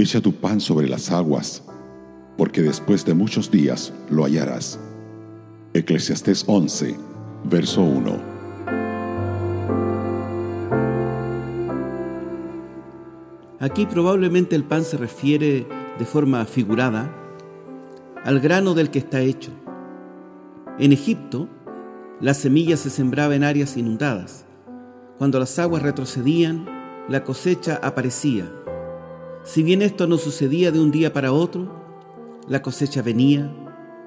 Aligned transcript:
Echa 0.00 0.22
tu 0.22 0.32
pan 0.32 0.60
sobre 0.62 0.88
las 0.88 1.10
aguas, 1.10 1.62
porque 2.38 2.62
después 2.62 3.04
de 3.04 3.12
muchos 3.12 3.50
días 3.50 3.92
lo 4.08 4.24
hallarás. 4.24 4.80
Eclesiastés 5.74 6.42
11, 6.46 6.96
verso 7.44 7.82
1. 7.82 8.18
Aquí 13.58 13.84
probablemente 13.84 14.56
el 14.56 14.64
pan 14.64 14.84
se 14.84 14.96
refiere 14.96 15.66
de 15.98 16.04
forma 16.06 16.46
figurada 16.46 17.14
al 18.24 18.40
grano 18.40 18.72
del 18.72 18.88
que 18.88 19.00
está 19.00 19.20
hecho. 19.20 19.50
En 20.78 20.94
Egipto, 20.94 21.46
la 22.22 22.32
semilla 22.32 22.78
se 22.78 22.88
sembraba 22.88 23.34
en 23.34 23.44
áreas 23.44 23.76
inundadas. 23.76 24.46
Cuando 25.18 25.38
las 25.38 25.58
aguas 25.58 25.82
retrocedían, 25.82 26.64
la 27.10 27.22
cosecha 27.22 27.78
aparecía. 27.82 28.50
Si 29.42 29.62
bien 29.62 29.80
esto 29.82 30.06
no 30.06 30.18
sucedía 30.18 30.70
de 30.70 30.80
un 30.80 30.90
día 30.90 31.12
para 31.12 31.32
otro, 31.32 31.68
la 32.46 32.60
cosecha 32.62 33.00
venía 33.00 33.50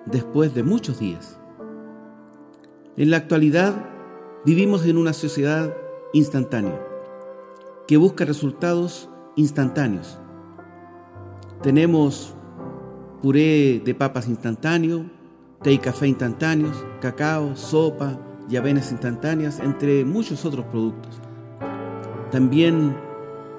después 0.06 0.54
de 0.54 0.64
muchos 0.64 1.00
días. 1.00 1.40
En 2.98 3.10
la 3.10 3.18
actualidad 3.18 3.74
vivimos 4.46 4.86
en 4.86 4.98
una 4.98 5.14
sociedad 5.14 5.76
instantánea 6.14 6.80
que 7.88 7.98
busca 7.98 8.26
resultados 8.26 9.10
instantáneos. 9.36 10.20
Tenemos 11.64 12.36
puré 13.24 13.82
de 13.84 13.96
papas 13.96 14.28
instantáneo, 14.28 15.10
té 15.64 15.72
y 15.72 15.78
café 15.80 16.08
instantáneos, 16.08 16.86
cacao, 17.02 17.56
sopa 17.56 18.20
y 18.50 18.58
avenas 18.58 18.92
instantáneas, 18.92 19.60
entre 19.60 20.06
muchos 20.06 20.46
otros 20.46 20.66
productos. 20.66 21.20
También 22.30 22.96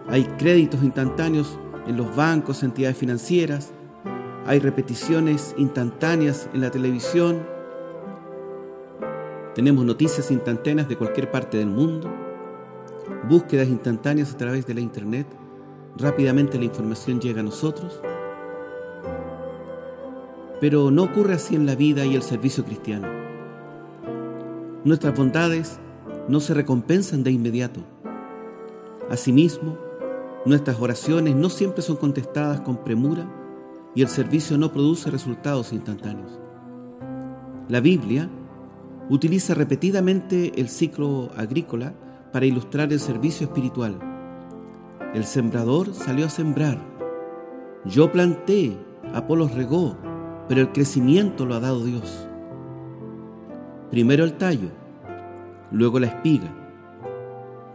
hay 0.09 0.25
créditos 0.39 0.83
instantáneos 0.83 1.59
en 1.87 1.97
los 1.97 2.15
bancos, 2.15 2.63
entidades 2.63 2.97
financieras, 2.97 3.73
hay 4.47 4.59
repeticiones 4.59 5.55
instantáneas 5.57 6.49
en 6.53 6.61
la 6.61 6.71
televisión, 6.71 7.43
tenemos 9.55 9.85
noticias 9.85 10.31
instantáneas 10.31 10.89
de 10.89 10.97
cualquier 10.97 11.31
parte 11.31 11.59
del 11.59 11.69
mundo, 11.69 12.13
búsquedas 13.29 13.69
instantáneas 13.69 14.33
a 14.33 14.37
través 14.37 14.67
de 14.67 14.75
la 14.75 14.81
internet, 14.81 15.27
rápidamente 15.97 16.59
la 16.59 16.65
información 16.65 17.21
llega 17.21 17.41
a 17.41 17.45
nosotros. 17.45 18.01
Pero 20.61 20.91
no 20.91 21.05
ocurre 21.05 21.35
así 21.35 21.55
en 21.55 21.67
la 21.67 21.75
vida 21.75 22.05
y 22.05 22.15
el 22.15 22.23
servicio 22.23 22.65
cristiano. 22.65 23.07
Nuestras 24.85 25.17
bondades 25.17 25.79
no 26.29 26.41
se 26.41 26.55
recompensan 26.55 27.23
de 27.23 27.31
inmediato. 27.31 27.81
Asimismo, 29.11 29.79
nuestras 30.45 30.79
oraciones 30.81 31.35
no 31.35 31.49
siempre 31.49 31.83
son 31.83 31.97
contestadas 31.97 32.61
con 32.61 32.85
premura 32.85 33.27
y 33.95 34.03
el 34.03 34.09
servicio 34.09 34.59
no 34.59 34.73
produce 34.73 35.11
resultados 35.11 35.73
instantáneos. 35.73 36.39
La 37.69 37.81
Biblia 37.81 38.29
utiliza 39.09 39.55
repetidamente 39.55 40.53
el 40.61 40.69
ciclo 40.69 41.31
agrícola 41.37 41.95
para 42.33 42.47
ilustrar 42.47 42.93
el 42.93 43.01
servicio 43.01 43.47
espiritual. 43.47 43.99
El 45.15 45.25
sembrador 45.25 45.95
salió 45.95 46.27
a 46.27 46.31
sembrar. 46.31 46.79
Yo 47.85 48.11
planté, 48.11 48.77
Apolo 49.15 49.49
regó, 49.49 49.97
pero 50.49 50.61
el 50.61 50.73
crecimiento 50.73 51.47
lo 51.47 51.55
ha 51.55 51.61
dado 51.61 51.85
Dios. 51.85 52.29
Primero 53.91 54.25
el 54.25 54.35
tallo, 54.35 54.69
luego 55.71 56.01
la 56.01 56.09
espiga, 56.09 56.53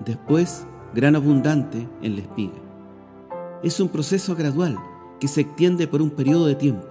después 0.06 0.68
gran 0.94 1.16
abundante 1.16 1.88
en 2.02 2.16
la 2.16 2.22
espiga. 2.22 2.69
Es 3.62 3.82
un 3.82 3.90
proceso 3.90 4.38
gradual 4.38 4.78
que 5.20 5.28
se 5.28 5.42
extiende 5.42 5.86
por 5.86 6.02
un 6.02 6.12
periodo 6.12 6.48
de 6.48 6.56
tiempo. 6.56 6.88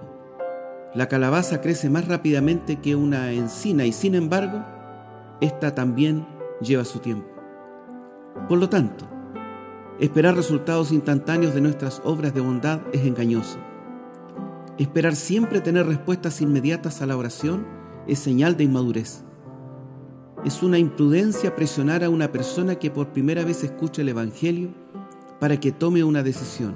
La 0.93 1.07
calabaza 1.07 1.61
crece 1.61 1.89
más 1.89 2.07
rápidamente 2.07 2.75
que 2.75 2.95
una 2.95 3.31
encina 3.31 3.85
y 3.85 3.91
sin 3.91 4.13
embargo, 4.13 4.63
esta 5.41 5.73
también 5.73 6.27
lleva 6.61 6.85
su 6.85 6.99
tiempo. 6.99 7.27
Por 8.47 8.59
lo 8.59 8.69
tanto, 8.69 9.07
esperar 9.99 10.35
resultados 10.35 10.91
instantáneos 10.91 11.55
de 11.55 11.61
nuestras 11.61 12.03
obras 12.05 12.35
de 12.35 12.41
bondad 12.41 12.81
es 12.93 13.03
engañoso. 13.03 13.57
Esperar 14.77 15.15
siempre 15.15 15.61
tener 15.61 15.87
respuestas 15.87 16.39
inmediatas 16.39 17.01
a 17.01 17.07
la 17.07 17.17
oración 17.17 17.65
es 18.05 18.19
señal 18.19 18.57
de 18.57 18.65
inmadurez. 18.65 19.23
Es 20.45 20.61
una 20.61 20.77
imprudencia 20.77 21.55
presionar 21.55 22.03
a 22.03 22.11
una 22.11 22.31
persona 22.31 22.75
que 22.75 22.91
por 22.91 23.07
primera 23.07 23.43
vez 23.43 23.63
escucha 23.63 24.03
el 24.03 24.09
Evangelio 24.09 24.69
para 25.39 25.59
que 25.59 25.71
tome 25.71 26.03
una 26.03 26.23
decisión. 26.23 26.75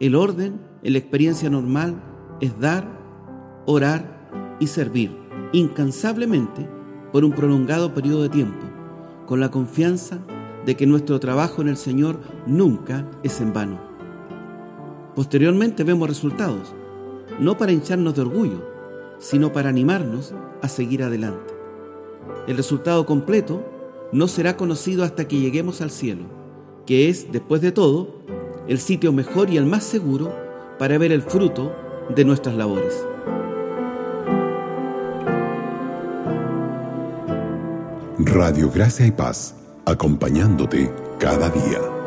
El 0.00 0.14
orden, 0.14 0.60
en 0.82 0.92
la 0.92 0.98
experiencia 0.98 1.50
normal, 1.50 2.02
es 2.40 2.58
dar, 2.58 2.86
orar 3.66 4.56
y 4.60 4.66
servir 4.66 5.16
incansablemente 5.52 6.68
por 7.12 7.24
un 7.24 7.32
prolongado 7.32 7.92
periodo 7.92 8.22
de 8.22 8.28
tiempo, 8.28 8.64
con 9.26 9.40
la 9.40 9.50
confianza 9.50 10.18
de 10.64 10.76
que 10.76 10.86
nuestro 10.86 11.18
trabajo 11.18 11.62
en 11.62 11.68
el 11.68 11.76
Señor 11.76 12.20
nunca 12.46 13.06
es 13.22 13.40
en 13.40 13.52
vano. 13.52 13.80
Posteriormente 15.14 15.84
vemos 15.84 16.08
resultados, 16.08 16.74
no 17.38 17.56
para 17.56 17.72
hincharnos 17.72 18.14
de 18.14 18.22
orgullo, 18.22 18.64
sino 19.18 19.52
para 19.52 19.68
animarnos 19.68 20.34
a 20.62 20.68
seguir 20.68 21.02
adelante. 21.02 21.52
El 22.46 22.56
resultado 22.56 23.04
completo 23.06 23.64
no 24.12 24.28
será 24.28 24.56
conocido 24.56 25.04
hasta 25.04 25.26
que 25.26 25.38
lleguemos 25.38 25.80
al 25.80 25.90
cielo, 25.90 26.24
que 26.90 27.08
es, 27.08 27.30
después 27.30 27.60
de 27.60 27.70
todo, 27.70 28.08
el 28.66 28.80
sitio 28.80 29.12
mejor 29.12 29.48
y 29.48 29.56
el 29.56 29.64
más 29.64 29.84
seguro 29.84 30.34
para 30.76 30.98
ver 30.98 31.12
el 31.12 31.22
fruto 31.22 31.72
de 32.16 32.24
nuestras 32.24 32.56
labores. 32.56 33.06
Radio 38.18 38.72
Gracia 38.74 39.06
y 39.06 39.12
Paz, 39.12 39.54
acompañándote 39.86 40.92
cada 41.20 41.48
día. 41.50 41.99